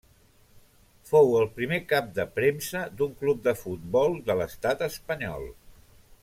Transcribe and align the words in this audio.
Fou 1.09 1.35
el 1.41 1.45
primer 1.59 1.79
cap 1.91 2.07
de 2.15 2.25
premsa 2.39 2.81
d'un 3.01 3.13
club 3.21 3.45
de 3.49 3.55
futbol 3.61 4.19
de 4.31 4.39
l'estat 4.41 4.83
espanyol. 4.91 5.47